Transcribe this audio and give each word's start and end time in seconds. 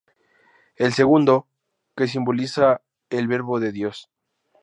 El 0.77 0.93
segundo, 0.93 1.47
que 1.95 2.07
simboliza 2.07 2.81
el 3.11 3.27
Verbo 3.27 3.59
de 3.59 3.71
Dios. 3.71 4.09